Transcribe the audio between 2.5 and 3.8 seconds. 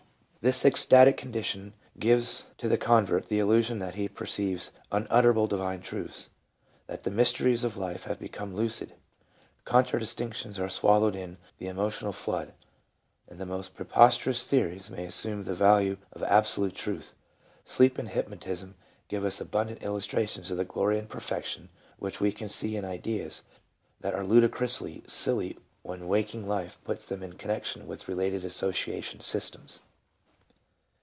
to the convert the illusion